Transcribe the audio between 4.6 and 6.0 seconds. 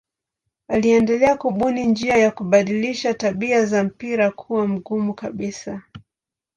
mgumu kabisa.